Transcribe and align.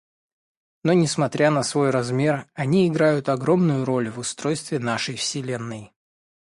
Но, 0.83 0.93
несмотря 0.93 1.51
на 1.51 1.61
свой 1.61 1.91
размер, 1.91 2.47
они 2.55 2.87
играют 2.87 3.29
огромную 3.29 3.85
роль 3.85 4.09
в 4.09 4.17
устройстве 4.17 4.79
нашей 4.79 5.15
Вселенной. 5.15 5.93